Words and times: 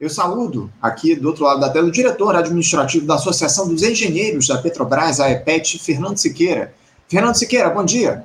Eu 0.00 0.08
saúdo 0.08 0.72
aqui 0.80 1.14
do 1.14 1.28
outro 1.28 1.44
lado 1.44 1.60
da 1.60 1.68
tela 1.68 1.86
o 1.86 1.92
diretor 1.92 2.34
administrativo 2.34 3.04
da 3.04 3.16
Associação 3.16 3.68
dos 3.68 3.82
Engenheiros 3.82 4.48
da 4.48 4.56
Petrobras, 4.56 5.20
a 5.20 5.30
EPET, 5.30 5.78
Fernando 5.78 6.16
Siqueira. 6.16 6.74
Fernando 7.06 7.34
Siqueira, 7.34 7.68
bom 7.68 7.84
dia. 7.84 8.24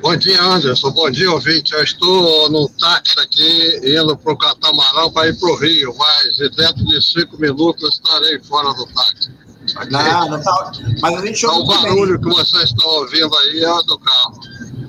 Bom 0.00 0.16
dia, 0.16 0.42
Anderson. 0.42 0.90
Bom 0.90 1.08
dia, 1.08 1.30
ouvinte. 1.30 1.72
Eu 1.72 1.84
estou 1.84 2.50
no 2.50 2.68
táxi 2.68 3.16
aqui, 3.20 3.80
indo 3.84 4.16
para 4.16 4.32
o 4.32 4.36
Catamarão 4.36 5.12
para 5.12 5.28
ir 5.28 5.38
para 5.38 5.50
o 5.50 5.56
Rio, 5.56 5.94
mas 5.96 6.36
dentro 6.36 6.84
de 6.84 7.00
cinco 7.00 7.38
minutos 7.38 7.88
estarei 7.94 8.40
fora 8.40 8.74
do 8.74 8.84
táxi. 8.86 9.30
Aqui. 9.76 9.92
Não, 9.92 10.30
não 10.30 10.42
tá. 10.42 10.72
Mas 11.00 11.14
a 11.14 11.26
gente 11.26 11.46
ouve. 11.46 11.62
Então, 11.62 11.78
o 11.78 11.82
barulho 11.82 12.18
bem. 12.18 12.28
que 12.28 12.36
vocês 12.36 12.64
estão 12.64 12.88
ouvindo 12.88 13.36
aí 13.36 13.64
é 13.64 13.82
do 13.84 13.98
carro. 14.00 14.40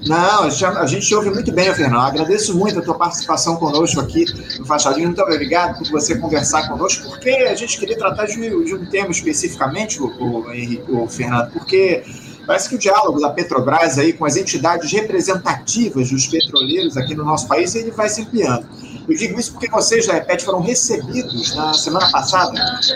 Não, 0.05 0.43
a 0.43 0.85
gente 0.85 1.15
ouve 1.15 1.29
muito 1.29 1.51
bem, 1.51 1.73
Fernando. 1.73 2.01
Agradeço 2.01 2.57
muito 2.57 2.79
a 2.79 2.81
tua 2.81 2.95
participação 2.95 3.55
conosco 3.55 3.99
aqui 3.99 4.25
no 4.59 4.65
Fachadinho. 4.65 5.07
Muito 5.07 5.21
obrigado 5.21 5.77
por 5.77 5.89
você 5.91 6.18
conversar 6.18 6.68
conosco, 6.68 7.09
porque 7.09 7.29
a 7.29 7.55
gente 7.55 7.79
queria 7.79 7.97
tratar 7.97 8.25
de, 8.25 8.36
de 8.36 8.75
um 8.75 8.86
tema 8.86 9.11
especificamente, 9.11 10.01
o, 10.01 10.07
o, 10.07 11.04
o 11.04 11.07
Fernando, 11.07 11.51
porque 11.51 12.04
Parece 12.45 12.69
que 12.69 12.75
o 12.75 12.78
diálogo 12.78 13.19
da 13.19 13.29
Petrobras 13.29 13.97
aí 13.97 14.11
com 14.11 14.25
as 14.25 14.36
entidades 14.36 14.92
representativas 14.92 16.09
dos 16.09 16.28
petroleiros 16.28 16.97
aqui 16.97 17.15
no 17.15 17.23
nosso 17.23 17.47
país 17.47 17.73
ele 17.73 17.92
vai 17.92 18.09
se 18.09 18.21
ampliando. 18.21 18.67
Eu 19.07 19.16
digo 19.18 19.39
isso 19.39 19.52
porque 19.52 19.70
vocês 19.70 20.07
da 20.07 20.18
EPET 20.18 20.46
foram 20.46 20.62
recebidos 20.62 21.56
na 21.56 21.74
semana 21.74 22.10
passada 22.12 22.54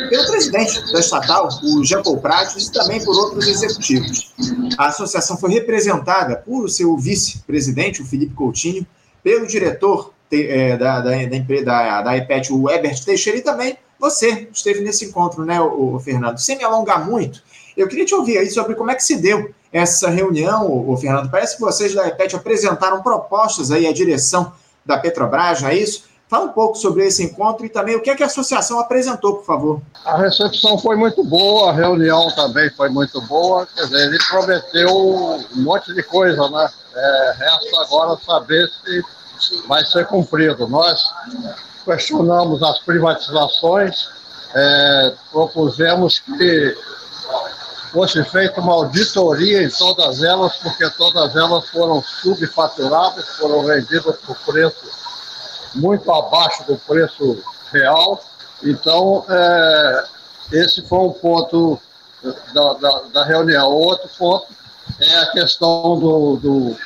pelo 0.09 0.27
presidente 0.27 0.91
da 0.91 0.99
estatal, 0.99 1.49
o 1.63 1.83
Jean 1.83 2.01
Paul 2.01 2.19
Prates, 2.19 2.67
e 2.67 2.71
também 2.71 3.03
por 3.03 3.15
outros 3.15 3.47
executivos. 3.47 4.33
A 4.77 4.87
associação 4.87 5.37
foi 5.37 5.51
representada 5.51 6.37
por 6.37 6.69
seu 6.69 6.95
vice-presidente, 6.97 8.01
o 8.01 8.05
Felipe 8.05 8.33
Coutinho, 8.33 8.85
pelo 9.21 9.45
diretor 9.45 10.13
é, 10.31 10.77
da, 10.77 11.01
da, 11.01 11.11
da, 11.11 12.01
da, 12.01 12.17
EPET, 12.17 12.53
o 12.53 12.69
Herbert 12.69 13.03
Teixeira, 13.03 13.39
e 13.39 13.41
também 13.41 13.77
você 13.99 14.47
esteve 14.53 14.81
nesse 14.81 15.05
encontro, 15.05 15.43
né, 15.43 15.59
o 15.59 15.99
Fernando? 15.99 16.37
Sem 16.37 16.57
me 16.57 16.63
alongar 16.63 17.05
muito, 17.05 17.41
eu 17.75 17.87
queria 17.87 18.05
te 18.05 18.15
ouvir 18.15 18.37
aí 18.37 18.49
sobre 18.49 18.75
como 18.75 18.91
é 18.91 18.95
que 18.95 19.03
se 19.03 19.17
deu 19.17 19.51
essa 19.71 20.09
reunião, 20.09 20.89
o 20.89 20.95
Fernando. 20.97 21.29
Parece 21.29 21.55
que 21.55 21.61
vocês 21.61 21.93
da 21.93 22.07
EPET 22.07 22.35
apresentaram 22.35 23.03
propostas 23.03 23.71
aí 23.71 23.85
à 23.85 23.91
direção 23.91 24.53
da 24.87 24.97
Petrobras, 24.97 25.61
não 25.61 25.69
é 25.69 25.75
isso? 25.75 26.05
Fala 26.29 26.45
um 26.45 26.49
pouco 26.49 26.77
sobre 26.77 27.05
esse 27.05 27.23
encontro 27.23 27.65
e 27.65 27.69
também 27.69 27.95
o 27.95 28.01
que, 28.01 28.09
é 28.09 28.15
que 28.15 28.23
a 28.23 28.25
associação 28.25 28.79
apresentou, 28.79 29.35
por 29.35 29.45
favor. 29.45 29.81
A 30.03 30.17
recepção 30.17 30.77
foi 30.77 30.97
muito 30.97 31.23
boa, 31.23 31.69
a 31.69 31.73
reunião 31.73 32.29
também 32.35 32.69
foi 32.71 32.89
muito 32.89 33.21
boa. 33.21 33.65
Quer 33.65 33.83
dizer, 33.83 34.07
ele 34.07 34.17
prometeu 34.29 34.89
um 34.89 35.61
monte 35.63 35.93
de 35.93 36.03
coisa, 36.03 36.49
né? 36.49 36.69
É, 36.95 37.33
resta 37.37 37.81
agora 37.81 38.17
saber 38.25 38.67
se 38.67 39.61
vai 39.67 39.85
ser 39.85 40.05
cumprido. 40.07 40.67
Nós 40.67 41.01
questionamos 41.85 42.61
as 42.61 42.79
privatizações, 42.79 44.09
é, 44.53 45.13
propusemos 45.31 46.19
que 46.19 46.77
fosse 47.91 48.23
feita 48.25 48.59
uma 48.61 48.73
auditoria 48.73 49.63
em 49.63 49.69
todas 49.69 50.21
elas, 50.21 50.55
porque 50.57 50.89
todas 50.91 51.35
elas 51.35 51.69
foram 51.69 52.03
subfaturadas, 52.03 53.25
foram 53.37 53.63
vendidas 53.63 54.17
por 54.17 54.35
preço 54.45 54.85
muito 55.75 56.11
abaixo 56.11 56.63
do 56.65 56.77
preço 56.77 57.43
real. 57.71 58.23
Então, 58.63 59.25
é, 59.29 60.03
esse 60.51 60.81
foi 60.87 60.99
um 60.99 61.13
ponto 61.13 61.79
da, 62.53 62.73
da, 62.73 63.01
da, 63.13 63.23
reunião. 63.25 63.69
Outro 63.71 64.09
ponto 64.17 64.47
é 64.99 65.17
a 65.19 65.31
questão 65.31 65.99
do, 65.99 66.37
do, 66.37 66.77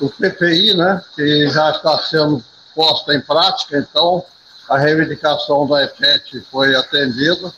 do 0.00 0.08
PPI, 0.10 0.76
né, 0.76 1.02
que 1.14 1.48
já 1.48 1.70
está 1.70 1.98
sendo 1.98 2.42
posta 2.74 3.14
em 3.14 3.20
prática, 3.20 3.78
então 3.78 4.24
a 4.68 4.78
reivindicação 4.78 5.66
da 5.66 5.84
EPET 5.84 6.40
foi 6.50 6.74
atendida. 6.74 7.52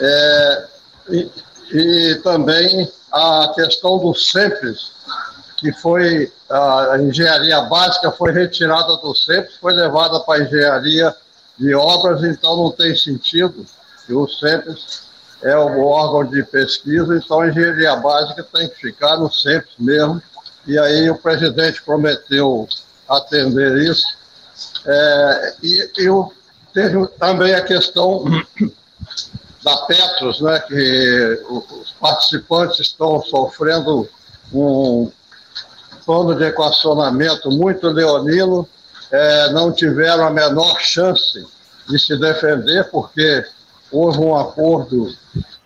É, 0.00 0.68
e, 1.70 2.20
também 2.22 2.90
a 3.12 3.52
questão 3.54 3.98
do 3.98 4.14
CEPES, 4.14 4.92
que 5.56 5.72
foi 5.72 6.32
a 6.48 6.96
engenharia 7.00 7.60
básica 7.62 8.12
foi 8.12 8.32
retirada 8.32 8.96
do 8.98 9.14
CEPES, 9.14 9.56
foi 9.60 9.72
levada 9.72 10.20
para 10.20 10.40
a 10.40 10.42
engenharia 10.44 11.14
de 11.58 11.74
obras, 11.74 12.22
então 12.22 12.56
não 12.56 12.70
tem 12.70 12.94
sentido. 12.96 13.66
O 14.08 14.28
CEPES 14.28 15.08
é 15.42 15.56
o 15.56 15.84
órgão 15.84 16.24
de 16.30 16.42
pesquisa, 16.44 17.16
então 17.16 17.40
a 17.40 17.48
engenharia 17.48 17.96
básica 17.96 18.46
tem 18.54 18.68
que 18.68 18.76
ficar 18.76 19.16
no 19.16 19.30
CEPES 19.32 19.74
mesmo. 19.78 20.22
E 20.66 20.78
aí 20.78 21.10
o 21.10 21.16
presidente 21.16 21.82
prometeu 21.82 22.68
atender 23.08 23.78
isso. 23.78 24.06
É, 24.86 25.54
e, 25.62 25.90
e 25.98 26.08
teve 26.72 27.06
também 27.18 27.54
a 27.54 27.62
questão 27.62 28.24
da 29.62 29.76
Petros, 29.78 30.40
né, 30.40 30.60
que 30.60 31.42
os 31.50 31.92
participantes 32.00 32.80
estão 32.80 33.22
sofrendo 33.22 34.08
um 34.52 35.10
plano 36.06 36.34
de 36.34 36.44
equacionamento 36.44 37.50
muito 37.50 37.88
leonino, 37.88 38.66
é, 39.10 39.50
não 39.52 39.72
tiveram 39.72 40.26
a 40.26 40.30
menor 40.30 40.78
chance 40.80 41.46
de 41.88 41.98
se 41.98 42.16
defender, 42.16 42.88
porque 42.90 43.44
houve 43.90 44.18
um 44.18 44.36
acordo 44.36 45.14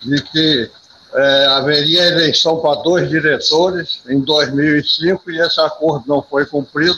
de 0.01 0.23
que 0.23 0.71
é, 1.15 1.47
haveria 1.47 2.09
eleição 2.09 2.59
para 2.61 2.81
dois 2.83 3.09
diretores 3.09 4.01
em 4.09 4.21
2005 4.21 5.31
e 5.31 5.41
esse 5.41 5.61
acordo 5.61 6.05
não 6.07 6.23
foi 6.23 6.47
cumprido. 6.47 6.97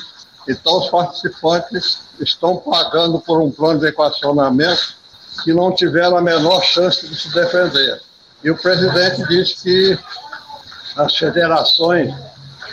Então, 0.49 0.78
os 0.78 0.88
participantes 0.88 2.00
estão 2.21 2.59
pagando 2.59 3.19
por 3.19 3.41
um 3.41 3.50
plano 3.50 3.81
de 3.81 3.87
equacionamento 3.87 4.94
que 5.43 5.53
não 5.53 5.75
tiveram 5.75 6.17
a 6.17 6.22
menor 6.22 6.62
chance 6.62 7.06
de 7.09 7.17
se 7.19 7.33
defender. 7.33 8.00
E 8.43 8.50
o 8.50 8.56
presidente 8.56 9.27
disse 9.28 9.62
que 9.62 9.99
as 10.97 11.17
federações, 11.17 12.15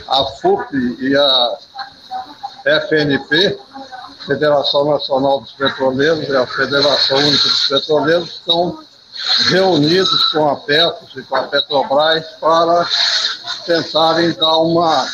a 0.08 0.26
FUP 0.42 0.76
e 1.00 1.16
a 1.16 1.58
FNP, 2.66 3.58
Federação 4.26 4.86
Nacional 4.86 5.42
dos 5.42 5.52
Petroleiros 5.54 6.28
e 6.28 6.36
a 6.36 6.46
Federação 6.46 7.18
Única 7.18 7.44
dos 7.44 7.68
Petroleiros, 7.68 8.30
estão 8.30 8.80
reunidos 9.50 10.26
com 10.26 10.48
a 10.48 10.56
Petros 10.58 11.16
e 11.16 11.24
com 11.24 11.36
a 11.36 11.44
Petrobras 11.44 12.26
para 12.40 12.88
tentarem 13.66 14.34
dar 14.34 14.58
uma, 14.58 15.08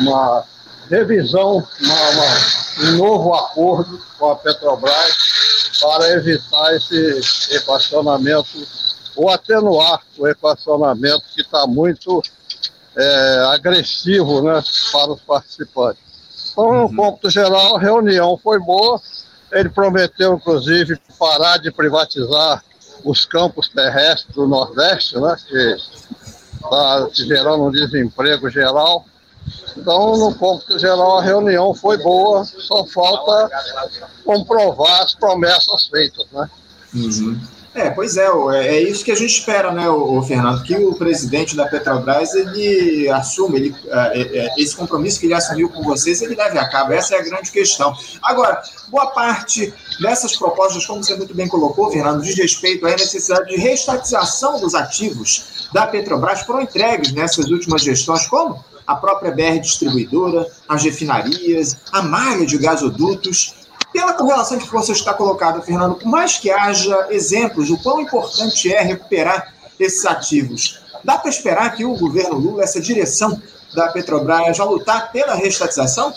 uma 0.00 0.44
revisão, 0.90 1.66
uma, 1.80 2.10
uma, 2.10 2.90
um 2.90 2.96
novo 2.96 3.34
acordo 3.34 4.00
com 4.18 4.30
a 4.30 4.36
Petrobras 4.36 5.31
para 5.82 6.10
evitar 6.10 6.74
esse 6.76 7.56
equacionamento 7.56 8.48
ou 9.16 9.28
atenuar 9.28 10.00
o 10.16 10.28
equacionamento 10.28 11.24
que 11.34 11.42
está 11.42 11.66
muito 11.66 12.22
é, 12.96 13.44
agressivo 13.52 14.42
né, 14.42 14.62
para 14.92 15.12
os 15.12 15.20
participantes. 15.22 16.02
Então, 16.52 16.88
no 16.88 17.02
uhum. 17.02 17.18
geral, 17.26 17.76
a 17.76 17.80
reunião 17.80 18.38
foi 18.42 18.58
boa. 18.60 19.00
Ele 19.50 19.68
prometeu, 19.68 20.34
inclusive, 20.34 20.98
parar 21.18 21.58
de 21.58 21.70
privatizar 21.70 22.62
os 23.04 23.24
campos 23.24 23.68
terrestres 23.68 24.34
do 24.34 24.46
Nordeste, 24.46 25.18
né, 25.18 25.36
que 25.46 25.76
está 26.64 27.08
gerando 27.12 27.64
um 27.64 27.70
desemprego 27.70 28.48
geral. 28.48 29.04
Então, 29.76 30.16
no 30.16 30.34
ponto 30.34 30.78
geral, 30.78 31.18
a 31.18 31.22
reunião 31.22 31.74
foi 31.74 31.98
boa, 31.98 32.44
só 32.44 32.84
falta 32.86 33.50
comprovar 34.24 35.02
as 35.02 35.14
promessas 35.14 35.86
feitas, 35.86 36.26
né? 36.32 36.50
Uhum. 36.94 37.40
É, 37.74 37.88
pois 37.88 38.18
é, 38.18 38.26
é, 38.26 38.66
é 38.66 38.82
isso 38.82 39.02
que 39.02 39.10
a 39.10 39.16
gente 39.16 39.30
espera, 39.30 39.72
né, 39.72 39.88
o, 39.88 40.22
Fernando, 40.22 40.62
que 40.62 40.76
o 40.76 40.94
presidente 40.94 41.56
da 41.56 41.66
Petrobras 41.66 42.34
ele 42.34 43.08
assume 43.08 43.56
ele, 43.56 43.76
é, 43.88 44.20
é, 44.20 44.54
esse 44.58 44.76
compromisso 44.76 45.18
que 45.18 45.24
ele 45.24 45.32
assumiu 45.32 45.70
com 45.70 45.82
vocês, 45.82 46.20
ele 46.20 46.34
leve 46.34 46.58
a 46.58 46.68
cabo. 46.68 46.92
Essa 46.92 47.14
é 47.14 47.20
a 47.20 47.22
grande 47.22 47.50
questão. 47.50 47.96
Agora, 48.22 48.60
boa 48.88 49.06
parte 49.06 49.72
dessas 50.00 50.36
propostas, 50.36 50.84
como 50.84 51.02
você 51.02 51.16
muito 51.16 51.34
bem 51.34 51.48
colocou, 51.48 51.90
Fernando, 51.90 52.22
diz 52.22 52.36
respeito 52.36 52.86
à 52.86 52.90
necessidade 52.90 53.48
de 53.48 53.56
reestatização 53.56 54.60
dos 54.60 54.74
ativos 54.74 55.68
da 55.72 55.86
Petrobras 55.86 56.42
foram 56.42 56.60
entregues 56.60 57.12
nessas 57.12 57.46
últimas 57.46 57.80
gestões, 57.80 58.26
como 58.26 58.62
a 58.92 58.96
própria 58.96 59.32
BR 59.32 59.60
distribuidora, 59.60 60.46
as 60.68 60.82
refinarias, 60.82 61.76
a 61.90 62.02
malha 62.02 62.46
de 62.46 62.58
gasodutos. 62.58 63.54
Pela 63.92 64.14
correlação 64.14 64.58
que 64.58 64.70
você 64.70 64.92
está 64.92 65.12
colocado, 65.12 65.62
Fernando, 65.62 65.96
por 65.96 66.08
mais 66.08 66.38
que 66.38 66.50
haja 66.50 67.08
exemplos 67.10 67.68
do 67.68 67.76
quão 67.78 68.00
importante 68.00 68.72
é 68.72 68.80
recuperar 68.82 69.52
esses 69.78 70.06
ativos, 70.06 70.80
dá 71.04 71.18
para 71.18 71.30
esperar 71.30 71.74
que 71.74 71.84
o 71.84 71.96
governo 71.96 72.38
Lula, 72.38 72.62
essa 72.62 72.80
direção 72.80 73.40
da 73.74 73.88
Petrobras, 73.88 74.56
já 74.56 74.64
lutar 74.64 75.12
pela 75.12 75.34
restatização? 75.34 76.12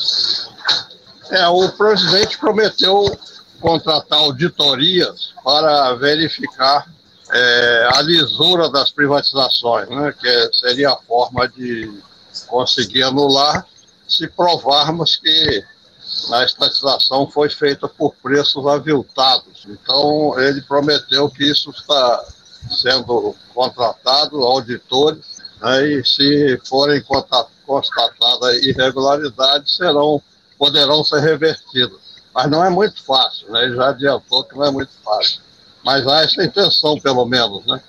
É, 1.30 1.48
o 1.48 1.70
presidente 1.72 2.38
prometeu 2.38 3.18
contratar 3.60 4.20
auditorias 4.20 5.34
para 5.44 5.96
verificar 5.96 6.88
é, 7.32 7.90
a 7.94 8.02
lisura 8.02 8.70
das 8.70 8.92
privatizações, 8.92 9.90
né, 9.90 10.14
que 10.20 10.50
seria 10.54 10.92
a 10.92 10.98
forma 10.98 11.48
de 11.48 11.92
conseguir 12.48 13.04
anular 13.04 13.66
se 14.08 14.28
provarmos 14.28 15.18
que 15.18 15.64
a 16.32 16.44
estatização 16.44 17.30
foi 17.30 17.50
feita 17.50 17.88
por 17.88 18.14
preços 18.16 18.66
aviltados. 18.68 19.66
Então, 19.68 20.40
ele 20.40 20.62
prometeu 20.62 21.30
que 21.30 21.44
isso 21.44 21.72
está 21.72 22.26
sendo 22.70 23.36
contratado, 23.54 24.44
auditores, 24.44 25.38
né, 25.62 25.88
e 25.88 26.06
se 26.06 26.60
forem 26.66 27.04
constatadas 27.66 28.64
irregularidades, 28.64 29.76
serão, 29.76 30.22
poderão 30.58 31.04
ser 31.04 31.20
revertidas. 31.20 32.00
Mas 32.34 32.50
não 32.50 32.64
é 32.64 32.70
muito 32.70 33.02
fácil, 33.04 33.50
né? 33.52 33.64
ele 33.64 33.76
já 33.76 33.90
adiantou 33.90 34.44
que 34.44 34.56
não 34.56 34.66
é 34.66 34.72
muito 34.72 34.92
fácil. 35.04 35.40
Mas 35.84 36.06
há 36.06 36.24
essa 36.24 36.44
intenção, 36.44 37.00
pelo 37.00 37.26
menos, 37.26 37.66
né? 37.66 37.82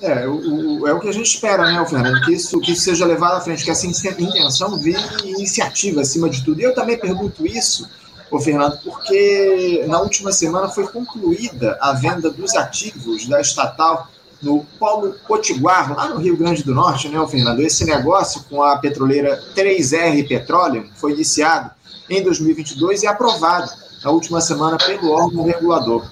É, 0.00 0.26
o, 0.28 0.80
o, 0.80 0.88
é 0.88 0.92
o 0.92 1.00
que 1.00 1.08
a 1.08 1.12
gente 1.12 1.26
espera, 1.26 1.64
né, 1.64 1.84
Fernando? 1.84 2.20
Que 2.24 2.32
isso, 2.32 2.60
que 2.60 2.72
isso 2.72 2.82
seja 2.82 3.04
levado 3.04 3.36
à 3.36 3.40
frente, 3.40 3.64
que 3.64 3.70
essa 3.70 3.86
intenção 3.86 4.78
vire 4.78 5.00
iniciativa 5.24 6.02
acima 6.02 6.30
de 6.30 6.44
tudo. 6.44 6.60
E 6.60 6.64
eu 6.64 6.74
também 6.74 6.96
pergunto 6.96 7.44
isso, 7.44 7.88
ô 8.30 8.38
Fernando, 8.38 8.78
porque 8.84 9.84
na 9.88 10.00
última 10.00 10.30
semana 10.30 10.68
foi 10.68 10.86
concluída 10.86 11.76
a 11.80 11.92
venda 11.94 12.30
dos 12.30 12.54
ativos 12.54 13.26
da 13.26 13.40
estatal 13.40 14.08
no 14.40 14.64
Polo 14.78 15.16
Potiguar, 15.26 15.96
lá 15.96 16.10
no 16.10 16.18
Rio 16.18 16.36
Grande 16.36 16.62
do 16.62 16.72
Norte, 16.72 17.08
né, 17.08 17.18
Fernando? 17.26 17.60
Esse 17.60 17.84
negócio 17.84 18.44
com 18.48 18.62
a 18.62 18.78
petroleira 18.78 19.42
3R 19.56 20.28
Petroleum 20.28 20.86
foi 20.94 21.12
iniciado 21.12 21.72
em 22.08 22.22
2022 22.22 23.02
e 23.02 23.06
aprovado 23.08 23.68
na 24.04 24.10
última 24.12 24.40
semana 24.40 24.78
pelo 24.78 25.10
órgão 25.10 25.44
regulador. 25.44 26.08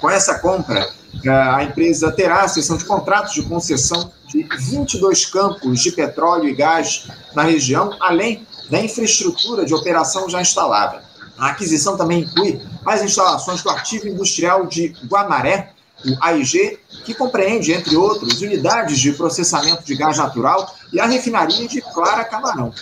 Com 0.00 0.10
essa 0.10 0.40
compra, 0.40 0.88
a 1.28 1.62
empresa 1.64 2.10
terá 2.12 2.42
a 2.42 2.48
sessão 2.48 2.76
de 2.76 2.84
contratos 2.84 3.34
de 3.34 3.42
concessão 3.42 4.10
de 4.28 4.42
22 4.42 5.26
campos 5.26 5.80
de 5.80 5.92
petróleo 5.92 6.48
e 6.48 6.54
gás 6.54 7.08
na 7.34 7.42
região, 7.42 7.96
além 8.00 8.46
da 8.70 8.80
infraestrutura 8.80 9.64
de 9.64 9.74
operação 9.74 10.28
já 10.28 10.40
instalada. 10.40 11.02
A 11.36 11.48
aquisição 11.48 11.96
também 11.96 12.20
inclui 12.20 12.60
as 12.84 13.02
instalações 13.02 13.62
do 13.62 13.70
ativo 13.70 14.08
industrial 14.08 14.66
de 14.66 14.94
Guamaré, 15.06 15.72
o 16.04 16.16
AIG, 16.24 16.78
que 17.04 17.14
compreende, 17.14 17.72
entre 17.72 17.96
outros, 17.96 18.40
unidades 18.40 18.98
de 18.98 19.12
processamento 19.12 19.82
de 19.84 19.96
gás 19.96 20.16
natural 20.16 20.74
e 20.92 21.00
a 21.00 21.06
refinaria 21.06 21.68
de 21.68 21.80
Clara 21.80 22.24
Camarão. 22.24 22.72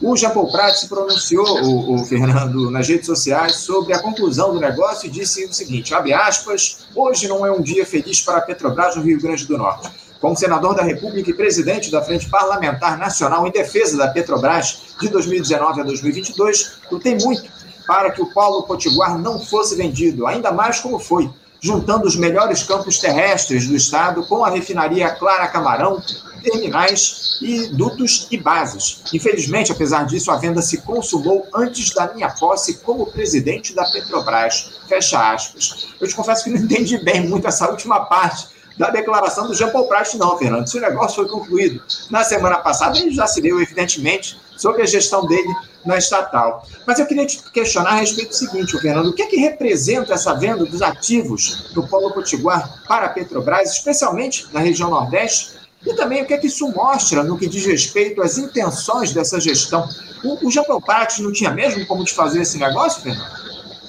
O 0.00 0.16
Japão 0.16 0.50
Prat 0.50 0.74
se 0.74 0.88
pronunciou, 0.88 1.46
o, 1.62 1.94
o, 1.94 2.04
Fernando, 2.04 2.70
nas 2.70 2.88
redes 2.88 3.06
sociais 3.06 3.56
sobre 3.56 3.94
a 3.94 4.00
conclusão 4.00 4.52
do 4.52 4.60
negócio 4.60 5.06
e 5.06 5.10
disse 5.10 5.44
o 5.44 5.52
seguinte, 5.52 5.94
abre 5.94 6.12
aspas, 6.12 6.86
hoje 6.94 7.28
não 7.28 7.46
é 7.46 7.52
um 7.52 7.62
dia 7.62 7.86
feliz 7.86 8.20
para 8.20 8.38
a 8.38 8.40
Petrobras 8.40 8.96
no 8.96 9.02
Rio 9.02 9.20
Grande 9.20 9.46
do 9.46 9.56
Norte. 9.56 9.88
Como 10.20 10.36
senador 10.36 10.74
da 10.74 10.82
República 10.82 11.30
e 11.30 11.34
presidente 11.34 11.90
da 11.90 12.02
Frente 12.02 12.28
Parlamentar 12.28 12.98
Nacional 12.98 13.46
em 13.46 13.52
defesa 13.52 13.96
da 13.96 14.08
Petrobras 14.08 14.78
de 15.00 15.08
2019 15.08 15.80
a 15.80 15.84
2022, 15.84 16.72
lutei 16.90 17.16
muito 17.16 17.44
para 17.86 18.10
que 18.10 18.22
o 18.22 18.32
Paulo 18.32 18.64
Potiguar 18.64 19.18
não 19.18 19.38
fosse 19.38 19.76
vendido, 19.76 20.26
ainda 20.26 20.50
mais 20.50 20.80
como 20.80 20.98
foi, 20.98 21.30
juntando 21.60 22.06
os 22.06 22.16
melhores 22.16 22.62
campos 22.62 22.98
terrestres 22.98 23.68
do 23.68 23.76
estado 23.76 24.26
com 24.26 24.44
a 24.44 24.50
refinaria 24.50 25.10
Clara 25.10 25.46
Camarão, 25.48 26.02
terminais 26.44 27.38
e 27.42 27.68
dutos 27.68 28.28
e 28.30 28.36
bases. 28.36 29.02
Infelizmente, 29.12 29.72
apesar 29.72 30.06
disso, 30.06 30.30
a 30.30 30.36
venda 30.36 30.62
se 30.62 30.78
consumou 30.82 31.46
antes 31.54 31.92
da 31.92 32.12
minha 32.14 32.30
posse 32.30 32.78
como 32.78 33.06
presidente 33.06 33.74
da 33.74 33.84
Petrobras. 33.84 34.78
Fecha 34.88 35.32
aspas. 35.32 35.88
Eu 36.00 36.06
te 36.06 36.14
confesso 36.14 36.44
que 36.44 36.50
não 36.50 36.58
entendi 36.62 36.98
bem 36.98 37.26
muito 37.26 37.48
essa 37.48 37.68
última 37.70 38.04
parte 38.06 38.54
da 38.78 38.90
declaração 38.90 39.46
do 39.46 39.54
Jean 39.54 39.70
Paul 39.70 39.86
Prat, 39.86 40.14
não, 40.14 40.36
Fernando. 40.36 40.66
Se 40.66 40.78
o 40.78 40.80
negócio 40.80 41.16
foi 41.16 41.28
concluído 41.28 41.82
na 42.10 42.24
semana 42.24 42.58
passada, 42.58 42.98
ele 42.98 43.12
já 43.12 43.26
se 43.26 43.40
deu, 43.40 43.60
evidentemente, 43.60 44.38
sobre 44.56 44.82
a 44.82 44.86
gestão 44.86 45.26
dele 45.26 45.48
na 45.84 45.98
estatal. 45.98 46.66
Mas 46.86 46.98
eu 46.98 47.06
queria 47.06 47.26
te 47.26 47.42
questionar 47.52 47.90
a 47.90 48.00
respeito 48.00 48.30
do 48.30 48.34
seguinte, 48.34 48.78
Fernando, 48.80 49.08
o 49.08 49.12
que 49.12 49.22
é 49.22 49.26
que 49.26 49.36
representa 49.36 50.14
essa 50.14 50.34
venda 50.34 50.64
dos 50.64 50.82
ativos 50.82 51.70
do 51.74 51.86
Polo 51.86 52.12
Potiguar 52.12 52.82
para 52.88 53.06
a 53.06 53.10
Petrobras, 53.10 53.72
especialmente 53.72 54.46
na 54.52 54.60
região 54.60 54.90
Nordeste, 54.90 55.52
e 55.86 55.94
também 55.94 56.22
o 56.22 56.26
que 56.26 56.34
é 56.34 56.38
que 56.38 56.46
isso 56.46 56.66
mostra 56.68 57.22
no 57.22 57.38
que 57.38 57.46
diz 57.46 57.64
respeito 57.66 58.22
às 58.22 58.38
intenções 58.38 59.12
dessa 59.12 59.40
gestão. 59.40 59.88
O, 60.22 60.48
o 60.48 60.50
Japão 60.50 60.82
não 61.20 61.32
tinha 61.32 61.50
mesmo 61.50 61.86
como 61.86 62.04
te 62.04 62.14
fazer 62.14 62.40
esse 62.40 62.58
negócio, 62.58 63.02
Fernando? 63.02 63.44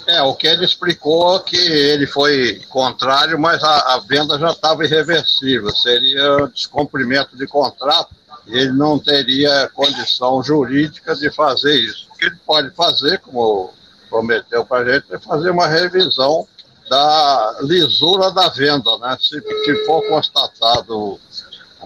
É, 0.08 0.22
o 0.22 0.36
que 0.36 0.46
ele 0.46 0.64
explicou 0.64 1.40
que 1.40 1.58
ele 1.58 2.06
foi 2.06 2.62
contrário, 2.70 3.40
mas 3.40 3.64
a, 3.64 3.96
a 3.96 4.00
venda 4.08 4.38
já 4.38 4.52
estava 4.52 4.86
irreversível, 4.86 5.72
seria 5.72 6.48
descumprimento 6.54 7.36
de 7.36 7.48
contrato, 7.48 8.14
e 8.46 8.56
ele 8.56 8.74
não 8.74 9.00
teria 9.00 9.70
condição 9.74 10.44
jurídica 10.44 11.16
de 11.16 11.32
fazer 11.32 11.74
isso. 11.74 12.08
O 12.12 12.18
que 12.18 12.26
ele 12.26 12.38
pode 12.46 12.70
fazer, 12.76 13.20
como 13.20 13.74
prometeu 14.08 14.64
para 14.64 14.84
a 14.84 14.94
gente, 14.94 15.06
é 15.12 15.18
fazer 15.18 15.50
uma 15.50 15.68
revisão 15.68 16.48
da 16.88 17.58
lisura 17.62 18.30
da 18.32 18.50
venda, 18.50 18.98
né? 19.00 19.18
Se, 19.20 19.42
se 19.42 19.86
for 19.86 20.08
constatado 20.08 21.20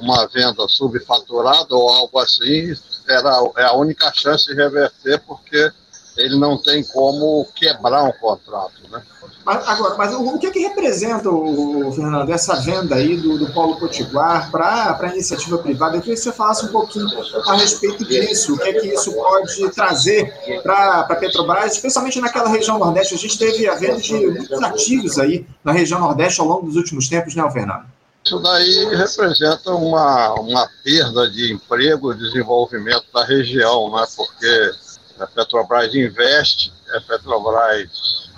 uma 0.01 0.27
venda 0.27 0.67
subfaturada 0.67 1.75
ou 1.75 1.89
algo 1.89 2.19
assim, 2.19 2.73
era, 3.07 3.43
é 3.57 3.63
a 3.63 3.73
única 3.73 4.11
chance 4.13 4.45
de 4.45 4.53
reverter, 4.53 5.21
porque 5.27 5.71
ele 6.17 6.37
não 6.37 6.61
tem 6.61 6.83
como 6.83 7.47
quebrar 7.55 8.03
um 8.03 8.11
contrato. 8.11 8.73
Né? 8.91 9.01
Mas, 9.45 9.67
agora, 9.67 9.95
mas 9.97 10.13
o, 10.13 10.35
o 10.35 10.39
que, 10.39 10.47
é 10.47 10.51
que 10.51 10.59
representa, 10.59 11.29
o, 11.29 11.91
Fernando, 11.93 12.29
essa 12.29 12.55
venda 12.59 12.95
aí 12.95 13.15
do, 13.15 13.37
do 13.37 13.51
Polo 13.53 13.79
Potiguar 13.79 14.51
para 14.51 14.97
a 14.99 15.07
iniciativa 15.07 15.57
privada? 15.57 15.95
Eu 15.95 16.01
queria 16.01 16.15
que 16.15 16.21
você 16.21 16.31
falasse 16.31 16.65
um 16.65 16.69
pouquinho 16.69 17.07
a 17.47 17.55
respeito 17.55 18.05
disso, 18.05 18.53
o 18.53 18.57
que 18.57 18.69
é 18.69 18.73
que 18.73 18.87
isso 18.87 19.13
pode 19.13 19.69
trazer 19.71 20.61
para 20.61 20.99
a 20.99 21.15
Petrobras, 21.15 21.73
especialmente 21.73 22.19
naquela 22.19 22.49
região 22.49 22.77
Nordeste. 22.77 23.15
A 23.15 23.17
gente 23.17 23.37
teve 23.37 23.67
a 23.67 23.75
venda 23.75 24.01
de 24.01 24.13
muitos 24.13 24.61
ativos 24.61 25.17
aí 25.17 25.45
na 25.63 25.71
região 25.71 25.99
Nordeste 25.99 26.41
ao 26.41 26.47
longo 26.47 26.65
dos 26.67 26.75
últimos 26.75 27.07
tempos, 27.07 27.33
né, 27.33 27.49
Fernando? 27.49 27.85
Isso 28.29 28.37
daí 28.37 28.95
representa 28.95 29.71
uma, 29.71 30.35
uma 30.35 30.69
perda 30.83 31.27
de 31.31 31.51
emprego 31.51 32.13
e 32.13 32.15
desenvolvimento 32.15 33.05
da 33.11 33.25
região, 33.25 33.91
né? 33.91 34.05
porque 34.15 34.71
a 35.19 35.25
Petrobras 35.25 35.95
investe, 35.95 36.71
a 36.93 37.01
Petrobras 37.01 37.89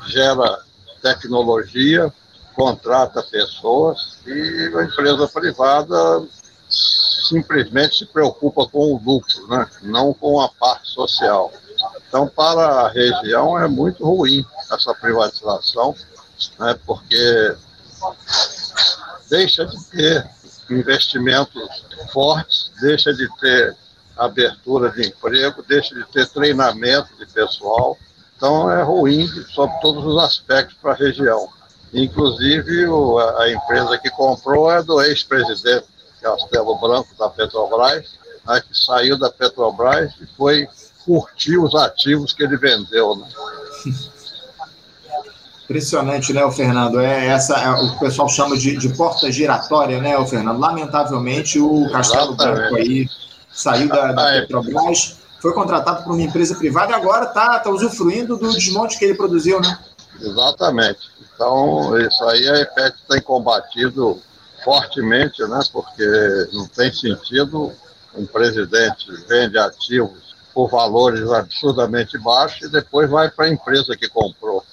gera 0.08 0.62
tecnologia, 1.02 2.10
contrata 2.56 3.22
pessoas 3.22 4.18
e 4.26 4.72
a 4.74 4.84
empresa 4.86 5.28
privada 5.28 6.26
simplesmente 6.70 7.98
se 7.98 8.06
preocupa 8.06 8.66
com 8.68 8.94
o 8.94 8.98
lucro, 8.98 9.46
né? 9.50 9.70
não 9.82 10.14
com 10.14 10.40
a 10.40 10.48
parte 10.48 10.88
social. 10.88 11.52
Então, 12.08 12.30
para 12.30 12.86
a 12.86 12.88
região 12.88 13.60
é 13.60 13.68
muito 13.68 14.06
ruim 14.06 14.46
essa 14.72 14.94
privatização, 14.94 15.94
né? 16.58 16.80
porque 16.86 17.58
deixa 19.32 19.66
de 19.66 19.82
ter 19.86 20.30
investimentos 20.70 21.86
fortes, 22.12 22.70
deixa 22.82 23.14
de 23.14 23.28
ter 23.40 23.76
abertura 24.18 24.92
de 24.92 25.08
emprego, 25.08 25.64
deixa 25.66 25.96
de 25.96 26.04
ter 26.12 26.28
treinamento 26.28 27.08
de 27.18 27.26
pessoal. 27.26 27.98
Então 28.36 28.70
é 28.70 28.84
ruim 28.84 29.26
sob 29.54 29.74
todos 29.82 30.06
os 30.06 30.22
aspectos 30.22 30.78
para 30.82 30.92
a 30.92 30.96
região. 30.96 31.48
Inclusive 31.94 32.88
o, 32.88 33.18
a 33.20 33.50
empresa 33.50 33.98
que 33.98 34.10
comprou 34.10 34.70
é 34.70 34.84
do 34.84 35.02
ex-presidente 35.02 35.88
Castelo 36.22 36.78
Branco 36.78 37.16
da 37.18 37.30
Petrobras, 37.30 38.20
né, 38.46 38.62
que 38.62 38.78
saiu 38.78 39.18
da 39.18 39.32
Petrobras 39.32 40.12
e 40.20 40.26
foi 40.36 40.68
curtir 41.06 41.58
os 41.58 41.74
ativos 41.74 42.34
que 42.34 42.44
ele 42.44 42.58
vendeu. 42.58 43.16
Né? 43.16 43.28
Impressionante, 45.72 46.34
né, 46.34 46.44
o 46.44 46.52
Fernando? 46.52 47.00
É 47.00 47.28
essa 47.28 47.58
é, 47.58 47.70
o 47.70 47.98
pessoal 47.98 48.28
chama 48.28 48.58
de, 48.58 48.76
de 48.76 48.90
porta 48.90 49.32
giratória, 49.32 50.02
né, 50.02 50.18
o 50.18 50.28
Fernando? 50.28 50.60
Lamentavelmente, 50.60 51.60
o 51.60 51.90
Castelo 51.90 52.36
Branco 52.36 52.76
aí 52.76 53.08
saiu 53.50 53.88
da, 53.88 54.12
da 54.12 54.32
Petrobras, 54.42 55.16
foi 55.40 55.54
contratado 55.54 56.04
por 56.04 56.12
uma 56.12 56.22
empresa 56.22 56.56
privada 56.56 56.92
e 56.92 56.96
agora 56.96 57.26
está 57.26 57.58
tá 57.60 57.70
usufruindo 57.70 58.36
do 58.36 58.52
desmonte 58.52 59.00
que 59.00 59.06
ele 59.06 59.16
produziu, 59.16 59.62
né? 59.62 59.80
Exatamente. 60.20 61.00
Então, 61.34 61.98
isso 62.00 62.24
aí 62.26 62.50
a 62.50 62.60
EPET 62.60 62.96
tem 63.08 63.22
combatido 63.22 64.20
fortemente, 64.66 65.42
né? 65.44 65.60
Porque 65.72 66.06
não 66.52 66.68
tem 66.68 66.92
sentido 66.92 67.72
um 68.14 68.26
presidente 68.26 69.10
vende 69.30 69.58
ativos 69.58 70.36
por 70.54 70.70
valores 70.70 71.30
absurdamente 71.30 72.18
baixos 72.18 72.68
e 72.68 72.70
depois 72.70 73.10
vai 73.10 73.32
para 73.32 73.46
a 73.46 73.50
empresa 73.50 73.96
que 73.96 74.10
comprou. 74.10 74.66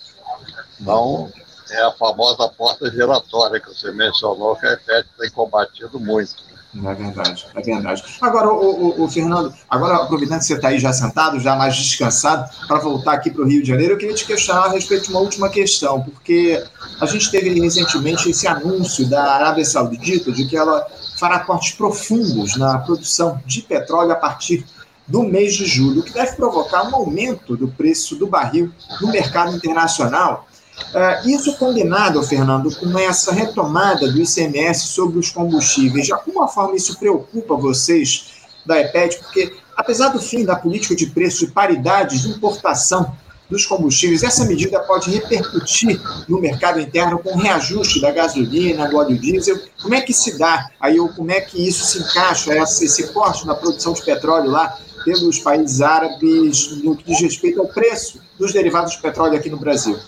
Então, 0.89 1.31
é 1.71 1.83
a 1.83 1.93
famosa 1.93 2.49
porta 2.49 2.91
giratória 2.91 3.61
que 3.61 3.69
você 3.69 3.93
mencionou, 3.93 4.57
que 4.57 4.67
a 4.67 4.73
EFET 4.73 5.07
tem 5.19 5.31
combatido 5.31 6.01
muito. 6.01 6.49
É 6.75 6.95
verdade, 6.95 7.47
é 7.55 7.61
verdade. 7.61 8.05
Agora, 8.23 8.51
o, 8.51 9.01
o, 9.01 9.05
o 9.05 9.09
Fernando, 9.09 9.53
agora 9.69 9.97
aproveitando 9.97 10.39
que 10.39 10.47
você 10.47 10.55
está 10.55 10.69
aí 10.69 10.79
já 10.79 10.93
sentado, 10.93 11.41
já 11.41 11.57
mais 11.57 11.77
descansado, 11.77 12.49
para 12.67 12.79
voltar 12.79 13.13
aqui 13.13 13.31
para 13.31 13.43
o 13.43 13.47
Rio 13.47 13.63
de 13.63 13.69
Janeiro, 13.69 13.95
eu 13.95 13.99
queria 13.99 14.15
te 14.15 14.25
questionar 14.25 14.65
a 14.65 14.71
respeito 14.71 15.05
de 15.05 15.11
uma 15.11 15.21
última 15.21 15.51
questão, 15.51 16.01
porque 16.03 16.63
a 17.01 17.07
gente 17.07 17.31
teve 17.31 17.59
recentemente 17.61 18.31
esse 18.31 18.47
anúncio 18.47 19.07
da 19.09 19.23
Arábia 19.35 19.65
Saudita 19.65 20.33
de 20.33 20.47
que 20.47 20.57
ela 20.57 20.87
fará 21.19 21.41
cortes 21.41 21.73
profundos 21.73 22.57
na 22.57 22.79
produção 22.79 23.43
de 23.45 23.61
petróleo 23.61 24.13
a 24.13 24.17
partir 24.17 24.65
do 25.09 25.23
mês 25.23 25.55
de 25.55 25.65
julho, 25.65 26.01
o 26.01 26.03
que 26.03 26.13
deve 26.13 26.37
provocar 26.37 26.87
um 26.87 26.95
aumento 26.95 27.57
do 27.57 27.67
preço 27.67 28.15
do 28.15 28.27
barril 28.27 28.71
no 29.01 29.11
mercado 29.11 29.57
internacional. 29.57 30.47
Uh, 30.89 31.29
isso 31.29 31.57
combinado, 31.57 32.23
Fernando, 32.23 32.75
com 32.75 32.99
essa 32.99 33.33
retomada 33.33 34.11
do 34.11 34.23
ICMS 34.23 34.87
sobre 34.89 35.19
os 35.19 35.31
combustíveis, 35.31 36.07
de 36.07 36.13
alguma 36.13 36.49
forma 36.49 36.77
isso 36.77 36.99
preocupa 36.99 37.55
vocês 37.57 38.39
da 38.65 38.81
EPET, 38.81 39.19
porque 39.19 39.53
apesar 39.77 40.09
do 40.09 40.19
fim 40.19 40.45
da 40.45 40.57
política 40.57 40.95
de 40.95 41.07
preço 41.07 41.47
de 41.47 41.53
paridade 41.53 42.21
de 42.21 42.29
importação 42.29 43.15
dos 43.49 43.65
combustíveis, 43.65 44.23
essa 44.23 44.45
medida 44.45 44.79
pode 44.81 45.11
repercutir 45.11 46.01
no 46.29 46.39
mercado 46.39 46.81
interno 46.81 47.19
com 47.19 47.37
reajuste 47.37 48.01
da 48.01 48.11
gasolina, 48.11 48.89
do 48.89 48.97
óleo 48.97 49.19
diesel. 49.19 49.59
Como 49.83 49.95
é 49.95 50.03
que 50.03 50.13
se 50.13 50.39
dá 50.39 50.71
aí, 50.79 51.01
ou 51.01 51.09
como 51.09 51.31
é 51.31 51.41
que 51.41 51.67
isso 51.67 51.85
se 51.85 51.99
encaixa, 51.99 52.55
esse 52.55 53.09
corte 53.09 53.47
na 53.47 53.55
produção 53.55 53.95
de 53.95 54.03
petróleo 54.03 54.51
lá 54.51 54.77
pelos 55.05 55.39
países 55.39 55.81
árabes 55.81 56.83
no 56.83 56.95
que 56.95 57.05
diz 57.05 57.21
respeito 57.21 57.61
ao 57.61 57.69
preço 57.69 58.21
dos 58.39 58.53
derivados 58.53 58.93
de 58.93 59.01
petróleo 59.01 59.39
aqui 59.39 59.49
no 59.49 59.59
Brasil? 59.59 59.99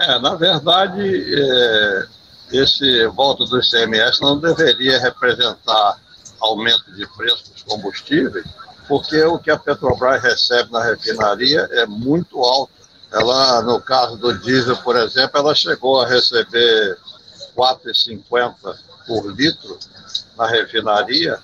É, 0.00 0.18
na 0.18 0.34
verdade, 0.34 1.02
é, 1.02 2.06
esse 2.52 3.06
voto 3.08 3.44
do 3.44 3.60
ICMS 3.60 4.20
não 4.20 4.38
deveria 4.38 5.00
representar 5.00 5.98
aumento 6.40 6.92
de 6.92 7.06
preço 7.16 7.50
dos 7.52 7.62
combustíveis, 7.62 8.46
porque 8.88 9.22
o 9.24 9.38
que 9.38 9.50
a 9.50 9.58
Petrobras 9.58 10.22
recebe 10.22 10.70
na 10.70 10.82
refinaria 10.82 11.68
é 11.72 11.86
muito 11.86 12.40
alto. 12.40 12.72
Ela, 13.12 13.62
no 13.62 13.80
caso 13.80 14.16
do 14.16 14.36
diesel, 14.38 14.76
por 14.78 14.96
exemplo, 14.96 15.38
ela 15.38 15.54
chegou 15.54 16.00
a 16.00 16.06
receber 16.06 16.98
R$ 17.56 17.56
4,50 17.56 18.76
por 19.06 19.26
litro 19.32 19.78
na 20.36 20.46
refinaria, 20.48 21.38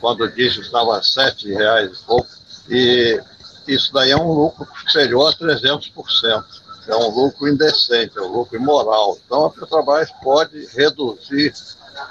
quando 0.00 0.22
o 0.22 0.30
diesel 0.30 0.62
estava 0.62 0.96
R$ 0.96 1.00
7,00 1.00 1.92
e 1.92 2.06
pouco, 2.06 2.28
e 2.70 3.20
isso 3.66 3.92
daí 3.92 4.12
é 4.12 4.16
um 4.16 4.32
lucro 4.32 4.66
superior 4.86 5.32
a 5.32 5.36
300%. 5.36 6.44
É 6.88 6.96
um 6.96 7.08
lucro 7.10 7.48
indecente, 7.48 8.18
é 8.18 8.20
um 8.20 8.32
lucro 8.32 8.56
imoral. 8.56 9.16
Então 9.24 9.46
a 9.46 9.50
Petrobras 9.50 10.10
pode 10.22 10.66
reduzir 10.66 11.54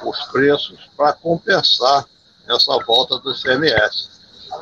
os 0.03 0.23
preços 0.25 0.79
para 0.95 1.13
compensar 1.13 2.05
essa 2.47 2.77
volta 2.85 3.17
do 3.19 3.31
ICMS. 3.31 4.09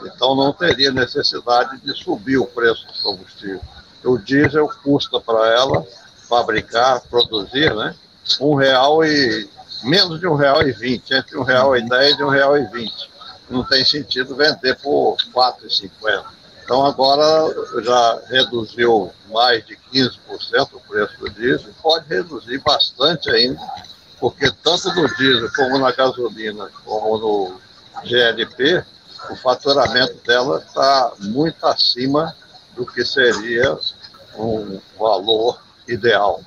Então 0.04 0.36
não 0.36 0.52
teria 0.54 0.92
necessidade 0.92 1.80
de 1.82 1.94
subir 1.94 2.38
o 2.38 2.46
preço 2.46 2.86
do 2.88 2.94
combustível. 3.04 3.62
O 4.04 4.18
diesel 4.18 4.70
custa 4.84 5.20
para 5.20 5.48
ela 5.54 5.86
fabricar, 6.28 7.02
produzir, 7.02 7.74
né? 7.76 7.96
Um 8.40 8.56
real 8.56 9.04
e 9.04 9.50
menos 9.84 10.20
de 10.20 10.28
um 10.28 10.36
real 10.36 10.62
e 10.62 10.72
vinte, 10.72 11.14
entre 11.14 11.38
um 11.38 11.44
real 11.44 11.76
e 11.76 11.88
dez 11.88 12.18
e 12.18 12.24
um 12.24 12.30
real 12.30 12.58
e 12.58 12.66
vinte. 12.66 13.10
Não 13.50 13.64
tem 13.64 13.84
sentido 13.84 14.36
vender 14.36 14.76
por 14.78 15.18
quatro 15.34 15.66
e 15.68 15.72
cinquenta. 15.72 16.39
Então 16.70 16.86
agora 16.86 17.52
já 17.82 18.22
reduziu 18.28 19.12
mais 19.32 19.66
de 19.66 19.76
15% 19.92 20.20
o 20.72 20.80
preço 20.82 21.18
do 21.18 21.28
diesel, 21.32 21.74
pode 21.82 22.08
reduzir 22.08 22.60
bastante 22.60 23.28
ainda, 23.32 23.60
porque 24.20 24.52
tanto 24.64 24.94
no 24.94 25.08
diesel 25.16 25.50
como 25.56 25.80
na 25.80 25.92
gasolina, 25.92 26.70
como 26.86 27.18
no 27.18 27.60
GLP, 28.04 28.86
o 29.32 29.36
faturamento 29.38 30.14
dela 30.28 30.60
está 30.60 31.12
muito 31.18 31.66
acima 31.66 32.36
do 32.76 32.86
que 32.86 33.04
seria 33.04 33.76
um 34.38 34.80
valor 35.00 35.60
ideal. 35.88 36.40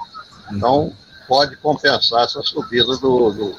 Então, 0.52 0.93
pode 1.26 1.57
compensar 1.57 2.26
essa 2.26 2.41
subida 2.43 2.97
do, 2.99 3.33
do 3.33 3.57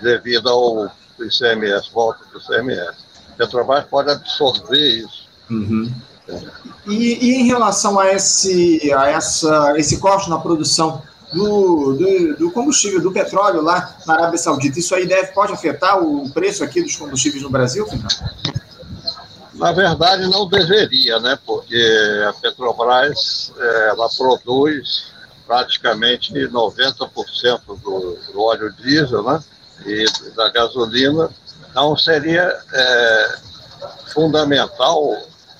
devido 0.00 0.48
ao 0.48 0.86
ICMS, 1.18 1.90
volta 1.92 2.24
do 2.26 2.38
ICMS. 2.38 2.96
Petrobras 3.36 3.86
pode 3.86 4.12
absorver 4.12 5.00
isso. 5.00 5.27
Uhum. 5.50 5.92
E, 6.86 6.94
e, 6.94 7.34
em 7.36 7.46
relação 7.46 7.98
a 7.98 8.12
esse, 8.12 8.92
a 8.92 9.08
essa, 9.08 9.74
esse 9.78 9.98
corte 9.98 10.28
na 10.28 10.38
produção 10.38 11.02
do, 11.32 11.94
do, 11.94 12.36
do, 12.36 12.50
combustível, 12.50 13.00
do 13.00 13.12
petróleo 13.12 13.62
lá 13.62 13.96
na 14.06 14.14
Arábia 14.14 14.38
Saudita. 14.38 14.78
Isso 14.78 14.94
aí 14.94 15.06
deve, 15.06 15.32
pode 15.32 15.52
afetar 15.52 16.02
o 16.02 16.30
preço 16.30 16.64
aqui 16.64 16.82
dos 16.82 16.96
combustíveis 16.96 17.42
no 17.42 17.50
Brasil, 17.50 17.86
Fernando? 17.86 18.08
Na 19.54 19.72
verdade, 19.72 20.26
não 20.28 20.48
deveria, 20.48 21.18
né? 21.18 21.38
Porque 21.44 21.76
a 22.28 22.32
Petrobras 22.32 23.52
é, 23.58 23.88
ela 23.88 24.08
produz 24.16 25.12
praticamente 25.46 26.32
90% 26.32 27.60
do, 27.66 28.18
do 28.32 28.40
óleo 28.40 28.72
diesel, 28.72 29.22
né? 29.22 29.42
E 29.84 30.04
da 30.36 30.50
gasolina. 30.50 31.30
Então, 31.70 31.96
seria 31.96 32.56
é, 32.72 33.38
fundamental 34.12 35.16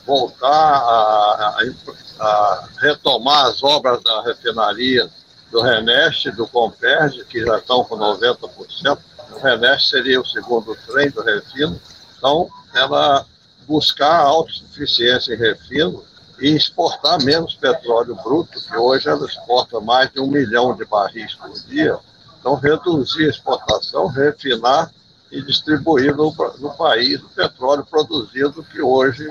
voltar 0.08 0.48
a, 0.48 1.58
a, 1.58 2.24
a 2.24 2.68
retomar 2.80 3.44
as 3.44 3.62
obras 3.62 4.02
da 4.02 4.22
refinaria 4.22 5.06
do 5.52 5.60
Reneste, 5.60 6.30
do 6.30 6.48
Comperge, 6.48 7.26
que 7.26 7.44
já 7.44 7.58
estão 7.58 7.84
com 7.84 7.98
90%. 7.98 8.98
O 9.32 9.38
Reneste 9.38 9.90
seria 9.90 10.18
o 10.18 10.24
segundo 10.24 10.74
trem 10.86 11.10
do 11.10 11.22
refino. 11.22 11.78
Então, 12.16 12.48
ela 12.74 13.26
buscar 13.66 14.20
autossuficiência 14.20 15.34
em 15.34 15.36
refino 15.36 16.02
e 16.40 16.56
exportar 16.56 17.22
menos 17.22 17.54
petróleo 17.54 18.14
bruto, 18.24 18.58
que 18.66 18.76
hoje 18.76 19.10
ela 19.10 19.26
exporta 19.26 19.78
mais 19.78 20.10
de 20.10 20.20
um 20.20 20.26
milhão 20.26 20.74
de 20.74 20.86
barris 20.86 21.34
por 21.34 21.52
dia. 21.66 21.98
Então, 22.40 22.54
reduzir 22.54 23.26
a 23.26 23.28
exportação, 23.28 24.06
refinar 24.06 24.90
e 25.30 25.42
distribuir 25.42 26.16
no, 26.16 26.34
no 26.58 26.70
país 26.76 27.20
o 27.22 27.28
petróleo 27.28 27.84
produzido, 27.84 28.62
que 28.62 28.80
hoje 28.80 29.28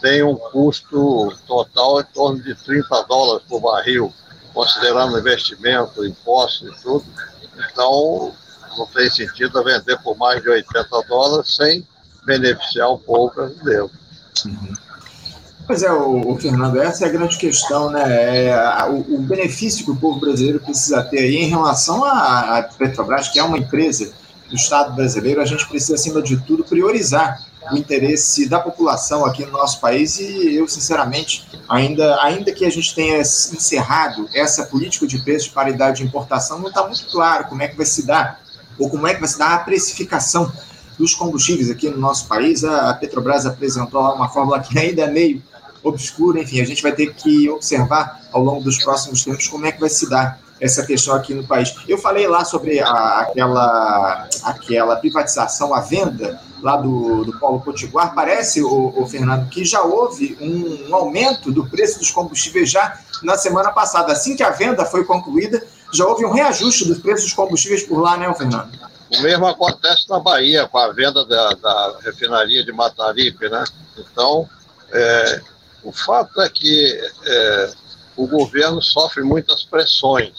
tem 0.00 0.22
um 0.22 0.34
custo 0.34 1.32
total 1.46 2.00
em 2.00 2.04
torno 2.04 2.42
de 2.42 2.54
30 2.54 3.02
dólares 3.04 3.44
por 3.48 3.60
barril 3.60 4.12
considerando 4.52 5.18
investimento, 5.18 6.04
impostos 6.04 6.68
e 6.68 6.82
tudo. 6.82 7.04
Então, 7.70 8.32
não 8.76 8.86
tem 8.86 9.08
sentido 9.10 9.62
vender 9.62 9.98
por 10.02 10.16
mais 10.16 10.42
de 10.42 10.48
80 10.48 10.88
dólares 11.08 11.54
sem 11.54 11.86
beneficiar 12.24 12.90
o 12.90 12.98
povo 12.98 13.34
brasileiro. 13.34 13.90
Uhum. 14.44 14.74
Pois 15.66 15.82
é, 15.82 15.92
o, 15.92 16.32
o, 16.32 16.38
Fernando, 16.38 16.80
essa 16.80 17.04
é 17.04 17.08
a 17.08 17.12
grande 17.12 17.36
questão, 17.36 17.90
né? 17.90 18.46
É, 18.46 18.84
o, 18.88 19.16
o, 19.16 19.18
benefício 19.18 19.84
que 19.84 19.90
o 19.90 19.96
povo 19.96 20.18
brasileiro 20.18 20.60
precisa 20.60 21.02
ter 21.02 21.18
aí 21.18 21.36
em 21.36 21.48
relação 21.48 22.04
à 22.04 22.66
Petrobras, 22.76 23.28
que 23.28 23.38
é 23.38 23.42
uma 23.42 23.58
empresa 23.58 24.12
do 24.48 24.56
Estado 24.56 24.94
brasileiro, 24.94 25.42
a 25.42 25.44
gente 25.44 25.68
precisa, 25.68 25.94
acima 25.94 26.22
de 26.22 26.38
tudo, 26.38 26.64
priorizar 26.64 27.38
o 27.70 27.76
interesse 27.76 28.48
da 28.48 28.60
população 28.60 29.24
aqui 29.24 29.44
no 29.44 29.52
nosso 29.52 29.80
país 29.80 30.18
e 30.18 30.54
eu, 30.54 30.66
sinceramente, 30.68 31.46
ainda, 31.68 32.22
ainda 32.22 32.52
que 32.52 32.64
a 32.64 32.70
gente 32.70 32.94
tenha 32.94 33.20
encerrado 33.20 34.28
essa 34.34 34.64
política 34.64 35.06
de 35.06 35.18
preço 35.22 35.48
de 35.48 35.54
paridade 35.54 35.98
de 35.98 36.04
importação, 36.04 36.58
não 36.58 36.68
está 36.68 36.84
muito 36.84 37.06
claro 37.06 37.46
como 37.46 37.62
é 37.62 37.68
que 37.68 37.76
vai 37.76 37.86
se 37.86 38.06
dar, 38.06 38.40
ou 38.78 38.88
como 38.88 39.06
é 39.06 39.14
que 39.14 39.20
vai 39.20 39.28
se 39.28 39.38
dar 39.38 39.54
a 39.54 39.58
precificação 39.58 40.52
dos 40.98 41.14
combustíveis 41.14 41.70
aqui 41.70 41.88
no 41.88 41.98
nosso 41.98 42.26
país. 42.26 42.64
A 42.64 42.94
Petrobras 42.94 43.46
apresentou 43.46 44.00
uma 44.14 44.28
fórmula 44.28 44.60
que 44.60 44.78
ainda 44.78 45.02
é 45.02 45.10
meio 45.10 45.42
obscura, 45.82 46.40
enfim, 46.40 46.60
a 46.60 46.64
gente 46.64 46.82
vai 46.82 46.92
ter 46.92 47.14
que 47.14 47.48
observar 47.48 48.20
ao 48.32 48.42
longo 48.42 48.62
dos 48.62 48.82
próximos 48.82 49.24
tempos 49.24 49.46
como 49.46 49.66
é 49.66 49.72
que 49.72 49.80
vai 49.80 49.88
se 49.88 50.08
dar 50.08 50.40
essa 50.60 50.84
questão 50.84 51.14
aqui 51.14 51.34
no 51.34 51.46
país. 51.46 51.74
Eu 51.88 51.98
falei 51.98 52.26
lá 52.26 52.44
sobre 52.44 52.80
a, 52.80 53.20
aquela, 53.20 54.28
aquela 54.42 54.96
privatização, 54.96 55.74
a 55.74 55.80
venda 55.80 56.40
lá 56.62 56.76
do, 56.76 57.24
do 57.24 57.38
Paulo 57.38 57.60
Potiguar. 57.60 58.14
Parece, 58.14 58.62
o, 58.62 58.92
o 58.96 59.06
Fernando, 59.06 59.48
que 59.48 59.64
já 59.64 59.82
houve 59.82 60.36
um, 60.40 60.88
um, 60.88 60.94
aumento 60.94 61.52
do 61.52 61.68
preço 61.68 61.98
dos 61.98 62.10
combustíveis 62.10 62.70
já 62.70 62.98
na 63.22 63.36
semana 63.36 63.70
passada. 63.70 64.12
Assim 64.12 64.36
que 64.36 64.42
a 64.42 64.50
venda 64.50 64.84
foi 64.84 65.04
concluída, 65.04 65.64
já 65.92 66.04
houve 66.06 66.24
um 66.24 66.32
reajuste 66.32 66.86
dos 66.86 66.98
preços 66.98 67.24
dos 67.24 67.34
combustíveis 67.34 67.82
por 67.84 68.00
lá, 68.00 68.16
né, 68.16 68.32
Fernando? 68.34 68.70
O 69.10 69.22
mesmo 69.22 69.46
acontece 69.46 70.08
na 70.08 70.20
Bahia 70.20 70.68
com 70.68 70.78
a 70.78 70.92
venda 70.92 71.24
da, 71.24 71.50
da 71.54 71.98
refinaria 72.04 72.64
de 72.64 72.72
Mataripe, 72.72 73.48
né? 73.48 73.64
Então, 73.96 74.48
é, 74.92 75.40
o 75.82 75.92
fato 75.92 76.40
é 76.42 76.48
que 76.48 77.00
é, 77.24 77.70
o 78.18 78.26
governo 78.26 78.82
sofre 78.82 79.22
muitas 79.22 79.62
pressões. 79.62 80.34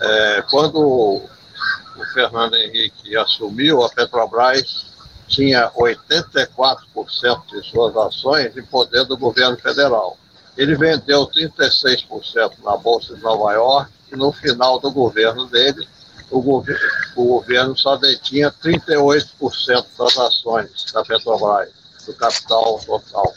É, 0.00 0.42
quando 0.50 0.78
o 0.80 2.04
Fernando 2.14 2.56
Henrique 2.56 3.14
assumiu, 3.18 3.84
a 3.84 3.90
Petrobras 3.90 4.86
tinha 5.28 5.70
84% 5.72 7.46
de 7.48 7.70
suas 7.70 7.94
ações 7.94 8.56
em 8.56 8.64
poder 8.64 9.04
do 9.04 9.18
governo 9.18 9.58
federal. 9.58 10.16
Ele 10.56 10.74
vendeu 10.74 11.26
36% 11.26 12.52
na 12.64 12.78
Bolsa 12.78 13.14
de 13.14 13.20
Nova 13.20 13.52
York 13.52 13.92
e 14.10 14.16
no 14.16 14.32
final 14.32 14.80
do 14.80 14.90
governo 14.90 15.46
dele, 15.46 15.86
o, 16.30 16.40
governo, 16.40 16.80
o 17.14 17.24
governo 17.24 17.76
só 17.76 17.96
detinha 17.96 18.50
38% 18.50 19.86
das 19.98 20.16
ações 20.16 20.86
da 20.92 21.04
Petrobras, 21.04 21.68
do 22.06 22.14
capital 22.14 22.80
total. 22.86 23.34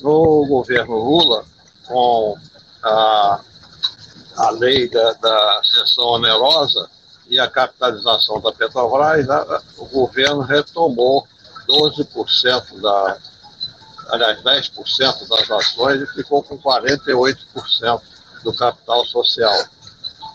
No 0.00 0.46
governo 0.46 0.96
Lula, 0.96 1.44
com 1.86 2.38
a, 2.82 3.40
a 4.36 4.50
lei 4.50 4.88
da, 4.88 5.12
da 5.14 5.60
sessão 5.64 6.04
onerosa 6.04 6.88
e 7.28 7.38
a 7.38 7.48
capitalização 7.48 8.40
da 8.40 8.52
Petrobras, 8.52 9.28
a, 9.28 9.62
o 9.78 9.86
governo 9.86 10.40
retomou 10.40 11.26
12% 11.68 12.80
da, 12.80 13.18
aliás, 14.08 14.42
10% 14.42 15.28
das 15.28 15.50
ações 15.50 16.02
e 16.02 16.06
ficou 16.14 16.42
com 16.42 16.58
48% 16.58 18.00
do 18.42 18.54
capital 18.54 19.04
social. 19.06 19.64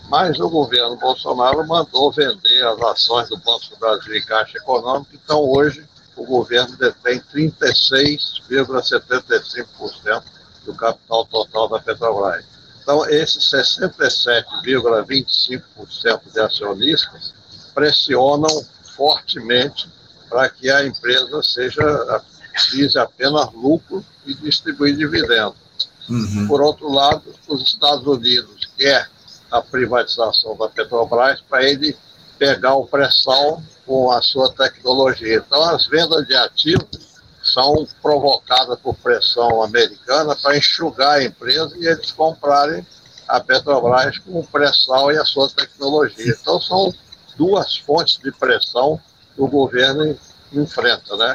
Mas 0.08 0.38
o 0.38 0.48
governo 0.48 0.96
Bolsonaro 0.96 1.66
mandou 1.66 2.12
vender 2.12 2.64
as 2.64 2.80
ações 2.80 3.28
do 3.28 3.36
Banco 3.38 3.68
do 3.70 3.76
Brasil 3.76 4.14
e 4.14 4.22
Caixa 4.22 4.58
Econômica, 4.58 5.10
então 5.12 5.40
hoje 5.40 5.84
o 6.16 6.24
governo 6.24 6.76
detém 6.76 7.20
36,75% 7.34 10.22
do 10.66 10.74
capital 10.74 11.24
total 11.26 11.68
da 11.68 11.78
Petrobras. 11.78 12.44
Então, 12.82 13.08
esses 13.08 13.48
67,25% 13.50 16.32
de 16.32 16.40
acionistas 16.40 17.32
pressionam 17.74 18.64
fortemente 18.94 19.88
para 20.28 20.48
que 20.48 20.70
a 20.70 20.86
empresa 20.86 21.42
seja 21.42 22.22
vise 22.72 22.98
apenas 22.98 23.52
lucro 23.52 24.04
e 24.24 24.34
distribuir 24.34 24.96
dividendos. 24.96 25.56
Uhum. 26.08 26.46
Por 26.46 26.62
outro 26.62 26.90
lado, 26.90 27.34
os 27.48 27.62
Estados 27.62 28.06
Unidos 28.06 28.68
quer 28.76 29.08
a 29.50 29.60
privatização 29.60 30.56
da 30.56 30.68
Petrobras 30.68 31.40
para 31.48 31.64
ele 31.64 31.96
pegar 32.38 32.74
o 32.74 32.86
pré-sal 32.86 33.62
com 33.84 34.10
a 34.10 34.22
sua 34.22 34.52
tecnologia. 34.52 35.36
Então, 35.36 35.62
as 35.62 35.86
vendas 35.86 36.26
de 36.26 36.34
ativos 36.34 37.05
são 37.46 37.86
provocadas 38.02 38.78
por 38.80 38.94
pressão 38.96 39.62
americana 39.62 40.36
para 40.36 40.56
enxugar 40.56 41.18
a 41.18 41.24
empresa 41.24 41.76
e 41.78 41.86
eles 41.86 42.10
comprarem 42.12 42.86
a 43.28 43.40
Petrobras 43.40 44.18
com 44.18 44.40
o 44.40 44.46
pré-sal 44.46 45.10
e 45.12 45.18
a 45.18 45.24
sua 45.24 45.48
tecnologia. 45.50 46.36
Então, 46.40 46.60
são 46.60 46.92
duas 47.36 47.76
fontes 47.78 48.18
de 48.18 48.30
pressão 48.32 49.00
que 49.34 49.42
o 49.42 49.48
governo 49.48 50.16
enfrenta, 50.52 51.16
né? 51.16 51.34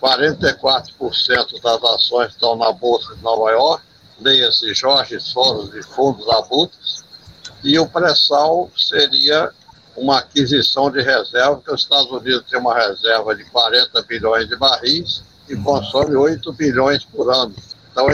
44% 0.00 1.62
das 1.62 1.84
ações 1.84 2.30
estão 2.30 2.56
na 2.56 2.72
Bolsa 2.72 3.14
de 3.14 3.22
Nova 3.22 3.50
York, 3.50 3.84
leia-se 4.20 4.72
Jorge 4.74 5.20
Soros 5.20 5.70
de 5.70 5.82
fundos 5.82 6.28
abutres, 6.28 7.04
e 7.62 7.78
o 7.78 7.86
pré-sal 7.86 8.70
seria 8.76 9.52
uma 9.96 10.18
aquisição 10.18 10.90
de 10.90 11.02
reserva, 11.02 11.60
que 11.62 11.72
os 11.72 11.82
Estados 11.82 12.10
Unidos 12.10 12.44
tem 12.48 12.58
uma 12.58 12.74
reserva 12.74 13.34
de 13.34 13.44
40 13.44 14.02
bilhões 14.02 14.48
de 14.48 14.56
barris 14.56 15.22
e 15.50 15.56
consome 15.56 16.14
8 16.14 16.52
bilhões 16.52 17.04
por 17.04 17.30
ano. 17.30 17.54
Então 17.90 18.08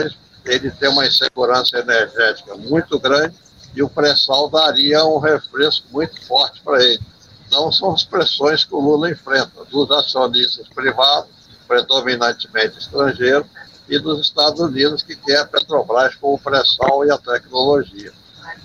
ele, 0.45 0.71
tem 0.71 0.89
uma 0.89 1.05
insegurança 1.05 1.77
energética 1.77 2.55
muito 2.55 2.99
grande 2.99 3.35
e 3.75 3.83
o 3.83 3.89
pré-sal 3.89 4.49
daria 4.49 5.05
um 5.05 5.19
refresco 5.19 5.85
muito 5.91 6.25
forte 6.25 6.61
para 6.61 6.83
ele. 6.83 6.99
Então 7.47 7.71
são 7.71 7.93
as 7.93 8.03
pressões 8.03 8.65
que 8.65 8.73
o 8.73 8.79
Lula 8.79 9.11
enfrenta, 9.11 9.63
dos 9.69 9.89
acionistas 9.91 10.67
privados, 10.69 11.29
predominantemente 11.67 12.77
estrangeiros, 12.77 13.47
e 13.89 13.97
dos 13.99 14.21
Estados 14.21 14.59
Unidos, 14.59 15.01
que 15.01 15.15
quer 15.15 15.39
a 15.39 15.45
Petrobras 15.45 16.15
com 16.15 16.33
o 16.33 16.37
pré-sal 16.37 17.05
e 17.05 17.11
a 17.11 17.17
tecnologia. 17.17 18.11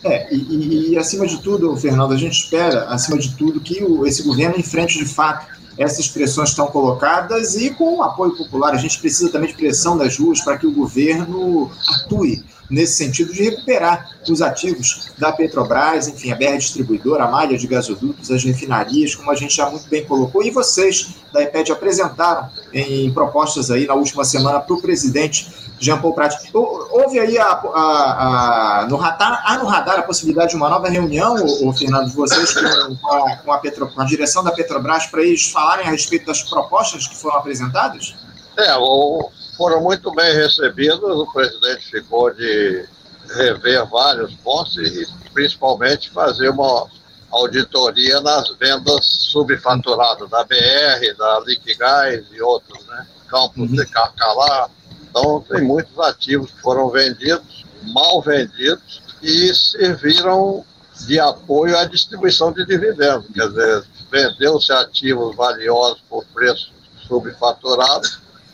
É, 0.05 0.35
e, 0.35 0.93
e, 0.93 0.99
acima 0.99 1.27
de 1.27 1.41
tudo, 1.41 1.77
Fernando, 1.77 2.13
a 2.13 2.17
gente 2.17 2.33
espera, 2.33 2.87
acima 2.87 3.19
de 3.19 3.37
tudo, 3.37 3.61
que 3.61 3.85
o, 3.85 4.05
esse 4.05 4.23
governo 4.23 4.59
enfrente 4.59 4.99
de 4.99 5.05
fato 5.05 5.47
essas 5.79 6.09
pressões 6.09 6.51
estão 6.51 6.67
colocadas 6.67 7.55
e 7.57 7.71
com 7.71 7.97
o 7.99 8.03
apoio 8.03 8.37
popular. 8.37 8.75
A 8.75 8.79
gente 8.79 8.99
precisa 8.99 9.31
também 9.31 9.51
de 9.51 9.57
pressão 9.57 9.97
das 9.97 10.19
ruas 10.19 10.41
para 10.41 10.59
que 10.59 10.67
o 10.67 10.73
governo 10.73 11.71
atue 11.89 12.45
nesse 12.73 12.95
sentido 12.95 13.33
de 13.33 13.43
recuperar 13.43 14.11
os 14.29 14.41
ativos 14.41 15.13
da 15.19 15.31
Petrobras, 15.31 16.09
enfim, 16.09 16.33
a 16.33 16.35
BR 16.35 16.57
Distribuidora, 16.57 17.25
a 17.25 17.31
malha 17.31 17.59
de 17.59 17.67
gasodutos, 17.67 18.31
as 18.31 18.43
refinarias, 18.43 19.15
como 19.15 19.31
a 19.31 19.35
gente 19.35 19.55
já 19.55 19.69
muito 19.69 19.87
bem 19.89 20.05
colocou, 20.07 20.43
e 20.43 20.51
vocês 20.51 21.15
da 21.33 21.43
IPED 21.43 21.73
apresentaram 21.73 22.49
em 22.73 23.13
propostas 23.13 23.71
aí 23.71 23.87
na 23.87 23.95
última 23.95 24.25
semana 24.25 24.59
para 24.59 24.75
o 24.75 24.81
presidente 24.81 25.53
Jean 25.79 26.01
Paul 26.01 26.15
Prat. 26.15 26.35
Houve 26.55 27.19
aí 27.21 27.39
a, 27.39 27.47
a, 27.47 28.81
a, 28.81 28.87
no, 28.87 28.97
radar, 28.97 29.43
há 29.45 29.59
no 29.59 29.67
radar 29.67 29.99
a 29.99 30.03
possibilidade 30.03 30.51
de 30.51 30.57
uma 30.57 30.71
nova 30.71 30.89
reunião, 30.89 31.35
o, 31.35 31.73
Fernando, 31.75 32.09
de 32.09 32.17
vocês 32.17 32.55
com, 32.55 33.09
a, 33.09 33.37
com, 33.37 33.53
a 33.53 33.59
Petro, 33.59 33.93
com 33.93 34.01
a 34.01 34.05
direção 34.05 34.43
da 34.43 34.51
Petrobras 34.51 35.07
para 35.07 35.23
eles 35.23 35.51
falarem 35.51 35.87
a 35.87 35.91
respeito 35.91 36.27
das 36.27 36.43
propostas 36.43 37.07
que 37.07 37.17
foram 37.17 37.37
apresentadas? 37.37 38.15
É, 38.57 38.77
o, 38.77 39.31
foram 39.63 39.81
muito 39.81 40.11
bem 40.11 40.35
recebidos. 40.35 41.01
O 41.01 41.33
presidente 41.33 41.89
ficou 41.89 42.35
de 42.35 42.85
rever 43.29 43.89
vários 43.89 44.35
pontos 44.35 44.77
e 44.77 45.07
principalmente 45.33 46.11
fazer 46.11 46.49
uma 46.49 46.89
auditoria 47.31 48.21
nas 48.21 48.51
vendas 48.57 49.07
subfaturadas 49.07 50.29
da 50.29 50.43
BR, 50.43 51.17
da 51.17 51.45
Liquigás 51.47 52.25
e 52.33 52.43
outros, 52.43 52.85
né? 52.87 53.07
Campos 53.29 53.71
uhum. 53.71 53.77
de 53.77 53.87
Carcalá. 53.87 54.69
Então, 55.09 55.45
tem 55.49 55.63
muitos 55.63 55.97
ativos 56.01 56.51
que 56.51 56.61
foram 56.61 56.91
vendidos, 56.91 57.65
mal 57.85 58.21
vendidos, 58.21 59.01
e 59.23 59.55
serviram 59.55 60.65
de 61.07 61.21
apoio 61.21 61.79
à 61.79 61.85
distribuição 61.85 62.53
de 62.53 62.67
dividendos. 62.67 63.29
Quer 63.33 63.47
dizer, 63.47 63.85
vendeu-se 64.11 64.73
ativos 64.73 65.37
valiosos 65.37 66.03
por 66.11 66.25
preço 66.35 66.73
subfaturado 67.07 68.09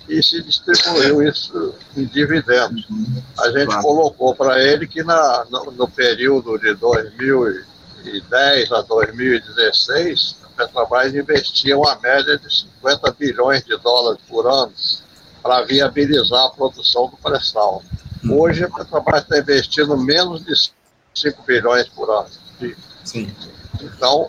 e 0.08 0.22
se 0.22 0.42
distribuiu 0.42 1.22
isso 1.22 1.74
em 1.96 2.06
dividendos. 2.06 2.88
A 3.38 3.50
gente 3.50 3.66
claro. 3.66 3.82
colocou 3.82 4.34
para 4.34 4.62
ele 4.62 4.86
que 4.86 5.02
na, 5.02 5.46
no, 5.50 5.70
no, 5.72 5.88
período 5.88 6.58
de 6.58 6.74
2010 6.74 8.72
a 8.72 8.80
2016, 8.82 10.36
a 10.44 10.48
Petrobras 10.48 11.14
investia 11.14 11.76
uma 11.76 11.98
média 12.00 12.38
de 12.38 12.52
50 12.52 13.12
bilhões 13.18 13.62
de 13.64 13.76
dólares 13.78 14.20
por 14.26 14.46
ano 14.46 14.72
para 15.42 15.62
viabilizar 15.64 16.46
a 16.46 16.50
produção 16.50 17.08
do 17.08 17.16
pré-sal. 17.18 17.82
Uhum. 18.24 18.40
Hoje 18.40 18.64
a 18.64 18.70
Petrobras 18.70 19.22
está 19.22 19.38
investindo 19.38 19.96
menos 19.96 20.44
de 20.44 20.54
5 21.14 21.42
bilhões 21.46 21.88
por 21.88 22.10
ano. 22.10 22.30
Sim. 23.04 23.30
Então, 23.80 24.28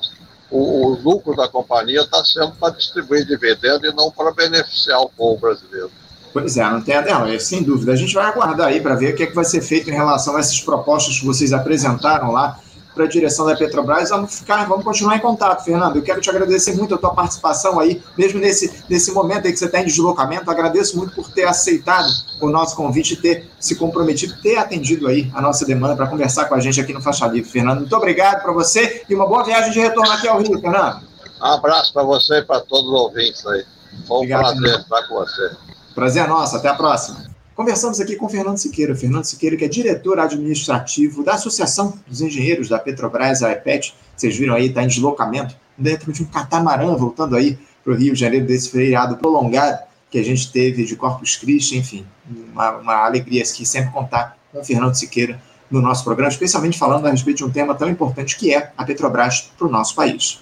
o, 0.52 0.88
o 0.88 1.02
lucro 1.02 1.36
da 1.36 1.48
companhia 1.48 2.02
está 2.02 2.24
sendo 2.24 2.52
para 2.54 2.74
distribuir 2.74 3.26
dividendo 3.26 3.86
e 3.86 3.94
não 3.94 4.12
para 4.12 4.32
beneficiar 4.32 5.02
o 5.02 5.10
povo 5.10 5.40
brasileiro. 5.40 5.92
Pois 6.32 6.58
é, 6.58 6.64
não 6.64 6.82
tem 6.82 7.02
não, 7.06 7.26
é, 7.26 7.40
sem 7.40 7.64
dúvida. 7.64 7.92
A 7.92 7.96
gente 7.96 8.14
vai 8.14 8.26
aguardar 8.26 8.68
aí 8.68 8.80
para 8.80 8.96
ver 8.96 9.14
o 9.14 9.16
que, 9.16 9.24
é 9.24 9.28
que 9.28 9.36
vai 9.36 9.46
ser 9.46 9.62
feito 9.62 9.90
em 9.90 9.94
relação 9.94 10.36
a 10.36 10.40
essas 10.40 10.60
propostas 10.62 11.20
que 11.20 11.26
vocês 11.26 11.54
apresentaram 11.54 12.32
lá 12.32 12.60
para 13.00 13.06
a 13.06 13.10
direção 13.10 13.46
da 13.46 13.56
Petrobras. 13.56 14.10
Vamos 14.10 14.40
ficar, 14.40 14.68
vamos 14.68 14.84
continuar 14.84 15.16
em 15.16 15.22
contato, 15.22 15.64
Fernando. 15.64 15.96
Eu 15.96 16.02
quero 16.02 16.20
te 16.20 16.30
agradecer 16.30 16.74
muito 16.74 16.96
a 16.96 16.98
tua 16.98 17.14
participação 17.14 17.80
aí, 17.80 18.04
mesmo 18.18 18.42
nesse, 18.42 18.84
nesse 18.90 19.14
momento 19.14 19.46
aí 19.48 19.54
que 19.54 19.60
você 19.60 19.68
está 19.68 19.80
em 19.80 19.86
deslocamento. 19.86 20.52
Agradeço 20.52 20.98
muito 20.98 21.16
por 21.16 21.32
ter 21.32 21.46
aceitado 21.46 22.10
o 22.42 22.50
nosso 22.50 22.76
convite 22.76 23.14
e 23.14 23.18
ter 23.18 23.50
se 23.58 23.76
comprometido, 23.76 24.36
ter 24.42 24.58
atendido 24.58 25.08
aí 25.08 25.32
a 25.34 25.42
nossa 25.42 25.66
demanda 25.66 25.96
para 25.96 26.08
conversar 26.08 26.46
com 26.46 26.56
a 26.56 26.60
gente 26.60 26.82
aqui 26.82 26.92
no 26.92 27.02
Faixa 27.02 27.26
Livre, 27.28 27.50
Fernando. 27.50 27.80
Muito 27.80 27.96
obrigado 27.96 28.42
para 28.42 28.52
você 28.52 29.06
e 29.10 29.16
uma 29.16 29.26
boa 29.26 29.46
viagem 29.46 29.72
de 29.72 29.80
retorno 29.80 30.12
aqui 30.12 30.28
ao 30.28 30.42
Rio, 30.42 30.60
Fernando. 30.60 31.02
Um 31.42 31.46
abraço 31.46 31.94
para 31.94 32.04
você 32.04 32.40
e 32.40 32.44
para 32.44 32.60
todos 32.60 32.86
os 32.86 33.00
ouvintes 33.00 33.46
aí. 33.48 33.64
Foi 34.06 34.18
um 34.18 34.20
Obrigado, 34.20 34.42
prazer 34.42 34.62
Fernando. 34.62 34.82
estar 34.82 35.08
com 35.08 35.16
você. 35.16 35.52
Prazer 35.96 36.24
é 36.26 36.28
nosso. 36.28 36.58
Até 36.58 36.68
a 36.68 36.74
próxima. 36.74 37.29
Conversamos 37.60 38.00
aqui 38.00 38.16
com 38.16 38.30
Fernando 38.30 38.58
Siqueira. 38.58 38.96
Fernando 38.96 39.26
Siqueira, 39.26 39.58
que 39.58 39.66
é 39.66 39.68
diretor 39.68 40.18
administrativo 40.18 41.26
da 41.26 41.34
Associação 41.34 41.94
dos 42.08 42.22
Engenheiros 42.22 42.70
da 42.70 42.80
Petrobras, 42.80 43.44
a 43.44 43.52
EPET. 43.52 43.94
Vocês 44.16 44.38
viram 44.38 44.56
aí, 44.56 44.68
está 44.68 44.82
em 44.82 44.88
deslocamento 44.88 45.58
dentro 45.78 46.14
de 46.14 46.24
um 46.24 46.26
catamarã, 46.26 46.96
voltando 46.96 47.36
aí 47.36 47.60
para 47.84 47.92
o 47.92 47.98
Rio 47.98 48.14
de 48.14 48.20
Janeiro, 48.22 48.48
desse 48.48 48.70
feriado 48.70 49.18
prolongado 49.18 49.78
que 50.10 50.18
a 50.18 50.24
gente 50.24 50.50
teve 50.54 50.86
de 50.86 50.96
Corpus 50.96 51.36
Christi. 51.36 51.78
Enfim, 51.78 52.06
uma, 52.54 52.78
uma 52.78 52.96
alegria 53.06 53.44
aqui 53.44 53.66
sempre 53.66 53.92
contar 53.92 54.38
com 54.54 54.64
Fernando 54.64 54.96
Siqueira 54.96 55.38
no 55.70 55.82
nosso 55.82 56.06
programa, 56.06 56.32
especialmente 56.32 56.80
falando 56.80 57.08
a 57.08 57.12
respeito 57.12 57.40
de 57.40 57.44
um 57.44 57.52
tema 57.52 57.76
tão 57.76 57.90
importante 57.90 58.38
que 58.38 58.56
é 58.56 58.72
a 58.78 58.86
Petrobras 58.86 59.52
para 59.58 59.68
o 59.68 59.70
nosso 59.70 59.94
país. 59.96 60.42